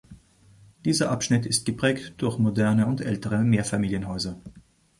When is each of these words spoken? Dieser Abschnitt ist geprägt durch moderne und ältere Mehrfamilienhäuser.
Dieser 0.83 1.11
Abschnitt 1.11 1.45
ist 1.45 1.63
geprägt 1.67 2.15
durch 2.17 2.39
moderne 2.39 2.87
und 2.87 3.01
ältere 3.01 3.43
Mehrfamilienhäuser. 3.43 4.41